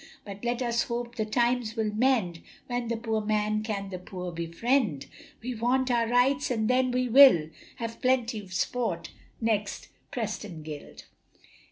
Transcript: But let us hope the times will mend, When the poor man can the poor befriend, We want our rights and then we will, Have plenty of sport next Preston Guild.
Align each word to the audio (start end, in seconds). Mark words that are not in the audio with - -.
But 0.25 0.43
let 0.43 0.63
us 0.63 0.81
hope 0.81 1.13
the 1.13 1.27
times 1.27 1.75
will 1.75 1.93
mend, 1.93 2.39
When 2.65 2.87
the 2.87 2.97
poor 2.97 3.21
man 3.21 3.61
can 3.61 3.91
the 3.91 3.99
poor 3.99 4.31
befriend, 4.31 5.05
We 5.43 5.53
want 5.53 5.91
our 5.91 6.07
rights 6.07 6.49
and 6.49 6.67
then 6.67 6.89
we 6.89 7.07
will, 7.07 7.51
Have 7.75 8.01
plenty 8.01 8.39
of 8.39 8.51
sport 8.51 9.11
next 9.39 9.89
Preston 10.09 10.63
Guild. 10.63 11.03